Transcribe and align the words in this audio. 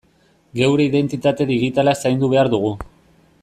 Geure 0.59 0.87
identitate 0.89 1.47
digitala 1.51 1.95
zaindu 2.07 2.31
behar 2.33 2.51
dugu. 2.55 2.73